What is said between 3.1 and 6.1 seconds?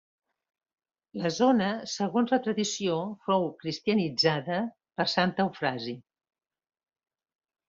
fou cristianitzada per Sant Eufrasi.